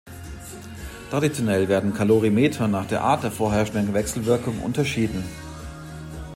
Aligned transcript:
Traditionell 1.11 1.67
werden 1.69 1.93
Kalorimeter 1.93 2.67
nach 2.67 2.87
der 2.87 3.03
Art 3.03 3.21
der 3.23 3.29
vorherrschenden 3.29 3.93
Wechselwirkung 3.93 4.57
unterschieden. 4.63 5.23